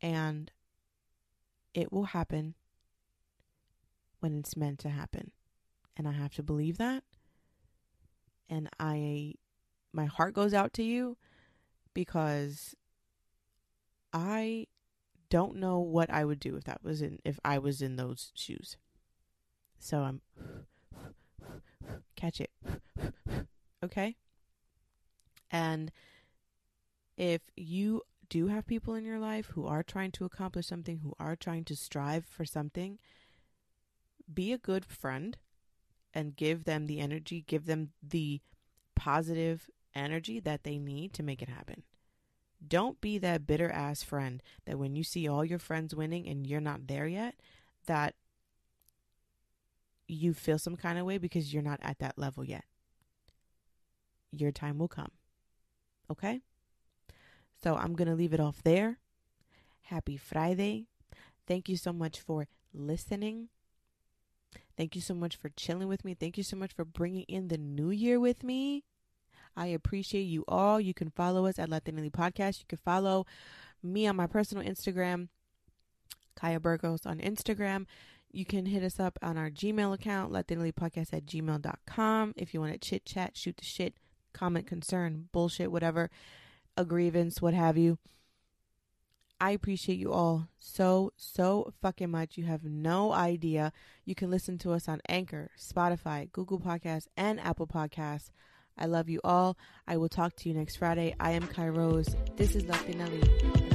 And 0.01 0.51
it 1.73 1.91
will 1.91 2.05
happen 2.05 2.55
when 4.19 4.37
it's 4.37 4.57
meant 4.57 4.79
to 4.79 4.89
happen. 4.89 5.31
And 5.95 6.07
I 6.07 6.11
have 6.11 6.33
to 6.35 6.43
believe 6.43 6.77
that. 6.77 7.03
And 8.49 8.69
I, 8.79 9.35
my 9.93 10.05
heart 10.05 10.33
goes 10.33 10.53
out 10.53 10.73
to 10.73 10.83
you 10.83 11.17
because 11.93 12.75
I 14.13 14.67
don't 15.29 15.57
know 15.57 15.79
what 15.79 16.09
I 16.09 16.25
would 16.25 16.39
do 16.39 16.55
if 16.55 16.63
that 16.65 16.83
was 16.83 17.01
in, 17.01 17.19
if 17.25 17.39
I 17.43 17.57
was 17.57 17.81
in 17.81 17.95
those 17.95 18.31
shoes. 18.35 18.77
So 19.79 19.99
I'm 19.99 20.21
catch 22.15 22.41
it. 22.41 22.51
okay? 23.83 24.15
And 25.51 25.91
if 27.17 27.41
you 27.55 28.01
do 28.29 28.47
have 28.47 28.67
people 28.67 28.93
in 28.95 29.05
your 29.05 29.19
life 29.19 29.47
who 29.47 29.65
are 29.65 29.83
trying 29.83 30.11
to 30.11 30.25
accomplish 30.25 30.67
something, 30.67 30.99
who 30.99 31.13
are 31.19 31.35
trying 31.35 31.63
to 31.65 31.75
strive 31.75 32.25
for 32.25 32.45
something, 32.45 32.99
be 34.31 34.51
a 34.51 34.57
good 34.57 34.85
friend 34.85 35.37
and 36.13 36.35
give 36.35 36.65
them 36.65 36.87
the 36.87 36.99
energy, 36.99 37.43
give 37.47 37.65
them 37.65 37.91
the 38.03 38.41
positive 38.95 39.69
energy 39.95 40.39
that 40.39 40.63
they 40.63 40.77
need 40.77 41.13
to 41.13 41.23
make 41.23 41.41
it 41.41 41.49
happen. 41.49 41.83
Don't 42.65 42.99
be 43.01 43.17
that 43.19 43.45
bitter 43.45 43.69
ass 43.69 44.03
friend 44.03 44.41
that 44.65 44.79
when 44.79 44.95
you 44.95 45.03
see 45.03 45.27
all 45.27 45.45
your 45.45 45.59
friends 45.59 45.93
winning 45.93 46.27
and 46.27 46.47
you're 46.47 46.59
not 46.59 46.87
there 46.87 47.07
yet, 47.07 47.35
that 47.85 48.15
you 50.07 50.33
feel 50.33 50.57
some 50.57 50.75
kind 50.75 50.97
of 50.97 51.05
way 51.05 51.17
because 51.17 51.53
you're 51.53 51.63
not 51.63 51.79
at 51.81 51.99
that 51.99 52.17
level 52.17 52.43
yet. 52.43 52.65
Your 54.31 54.51
time 54.51 54.77
will 54.77 54.87
come. 54.87 55.11
Okay? 56.09 56.41
So 57.61 57.75
I'm 57.75 57.93
going 57.93 58.07
to 58.07 58.15
leave 58.15 58.33
it 58.33 58.39
off 58.39 58.63
there. 58.63 58.99
Happy 59.83 60.17
Friday. 60.17 60.87
Thank 61.47 61.69
you 61.69 61.77
so 61.77 61.93
much 61.93 62.19
for 62.19 62.47
listening. 62.73 63.49
Thank 64.75 64.95
you 64.95 65.01
so 65.01 65.13
much 65.13 65.35
for 65.35 65.49
chilling 65.49 65.87
with 65.87 66.05
me. 66.05 66.13
Thank 66.13 66.37
you 66.37 66.43
so 66.43 66.55
much 66.55 66.73
for 66.73 66.85
bringing 66.85 67.23
in 67.23 67.47
the 67.47 67.57
new 67.57 67.89
year 67.89 68.19
with 68.19 68.43
me. 68.43 68.83
I 69.57 69.67
appreciate 69.67 70.23
you 70.23 70.45
all. 70.47 70.79
You 70.79 70.93
can 70.93 71.09
follow 71.09 71.47
us 71.47 71.57
at 71.57 71.69
Latinely 71.69 72.11
Podcast. 72.11 72.59
You 72.59 72.65
can 72.67 72.77
follow 72.77 73.25
me 73.81 74.05
on 74.07 74.15
my 74.15 74.27
personal 74.27 74.63
Instagram, 74.63 75.29
Kaya 76.35 76.59
Burgos 76.59 77.05
on 77.05 77.17
Instagram. 77.17 77.87
You 78.31 78.45
can 78.45 78.67
hit 78.67 78.83
us 78.83 78.99
up 78.99 79.17
on 79.23 79.35
our 79.35 79.49
Gmail 79.49 79.93
account, 79.93 80.31
Podcast 80.31 81.11
at 81.11 81.25
gmail.com. 81.25 82.33
If 82.37 82.53
you 82.53 82.61
want 82.61 82.73
to 82.73 82.79
chit 82.79 83.03
chat, 83.03 83.35
shoot 83.35 83.57
the 83.57 83.65
shit, 83.65 83.95
comment, 84.31 84.67
concern, 84.67 85.29
bullshit, 85.31 85.71
whatever, 85.71 86.11
a 86.77 86.85
grievance, 86.85 87.41
what 87.41 87.55
have 87.55 87.77
you. 87.77 87.97
I 89.39 89.51
appreciate 89.51 89.99
you 89.99 90.11
all 90.11 90.47
so, 90.59 91.13
so 91.15 91.73
fucking 91.81 92.11
much. 92.11 92.37
You 92.37 92.45
have 92.45 92.63
no 92.63 93.11
idea. 93.11 93.71
You 94.03 94.15
can 94.15 94.29
listen 94.29 94.57
to 94.59 94.71
us 94.71 94.87
on 94.87 95.01
Anchor, 95.07 95.51
Spotify, 95.57 96.31
Google 96.31 96.59
Podcasts, 96.59 97.07
and 97.15 97.39
Apple 97.39 97.67
Podcasts. 97.67 98.31
I 98.77 98.85
love 98.85 99.09
you 99.09 99.19
all. 99.23 99.57
I 99.87 99.97
will 99.97 100.09
talk 100.09 100.35
to 100.37 100.49
you 100.49 100.55
next 100.55 100.77
Friday. 100.77 101.15
I 101.19 101.31
am 101.31 101.47
Kai 101.47 101.69
Rose. 101.69 102.15
This 102.35 102.55
is 102.55 102.63
Latinelli, 102.63 103.21
and 103.43 103.66